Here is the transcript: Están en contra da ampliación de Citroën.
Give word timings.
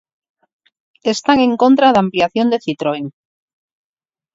Están 1.13 1.37
en 1.47 1.53
contra 1.61 1.93
da 1.93 2.01
ampliación 2.05 2.47
de 2.49 2.61
Citroën. 2.65 3.05